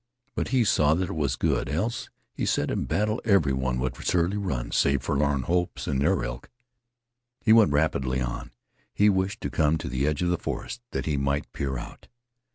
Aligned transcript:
But 0.33 0.47
he 0.47 0.63
saw 0.63 0.95
that 0.95 1.09
it 1.11 1.13
was 1.13 1.35
good, 1.35 1.69
else, 1.69 2.09
he 2.33 2.43
said, 2.43 2.71
in 2.71 2.85
battle 2.85 3.21
every 3.23 3.53
one 3.53 3.77
would 3.79 3.95
surely 4.03 4.35
run 4.35 4.71
save 4.71 5.03
forlorn 5.03 5.43
hopes 5.43 5.85
and 5.85 6.01
their 6.01 6.23
ilk. 6.23 6.49
He 7.39 7.53
went 7.53 7.71
rapidly 7.71 8.19
on. 8.19 8.49
He 8.95 9.09
wished 9.11 9.41
to 9.41 9.51
come 9.51 9.77
to 9.77 9.87
the 9.89 10.07
edge 10.07 10.23
of 10.23 10.31
the 10.31 10.39
forest 10.39 10.81
that 10.89 11.05
he 11.05 11.17
might 11.17 11.53
peer 11.53 11.77
out. 11.77 12.07